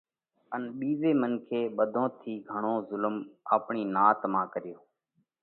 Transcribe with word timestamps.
ان 0.53 0.61
ٻِيزي 0.77 1.11
منکي 1.21 1.61
ٻڌون 1.77 2.07
ٿِي 2.19 2.33
گھڻو 2.51 2.75
زُلم 2.89 3.15
آپڻِي 3.55 3.83
نات 3.95 4.19
مانھ 4.33 4.51
ڪريوھ، 4.53 4.81